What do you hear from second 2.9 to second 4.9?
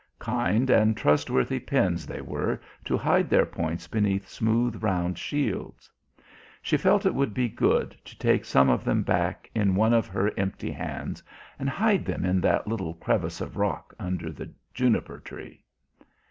hide their points beneath smooth